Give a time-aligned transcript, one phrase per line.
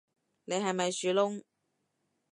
[0.45, 1.43] 你係咪樹窿